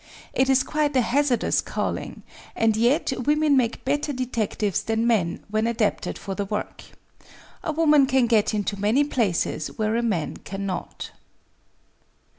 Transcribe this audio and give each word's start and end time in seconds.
It 0.33 0.49
is 0.49 0.63
quite 0.63 0.95
a 0.95 1.01
hazardous 1.01 1.61
THE 1.61 1.65
DETECTIVE 1.65 1.75
07 1.75 1.75
calling, 1.75 2.23
and 2.55 2.75
yet 2.75 3.13
women 3.27 3.55
make 3.55 3.85
better 3.85 4.11
detectives 4.11 4.81
than 4.81 5.05
men 5.05 5.43
wlien 5.53 5.69
adapted 5.69 6.17
for 6.17 6.33
the 6.33 6.45
work. 6.45 6.83
A 7.63 7.71
woman 7.71 8.07
can 8.07 8.25
get 8.25 8.51
into 8.55 8.81
many 8.81 9.03
places 9.03 9.67
where 9.77 9.95
a 9.95 10.01
man 10.01 10.37
cannot. 10.37 11.11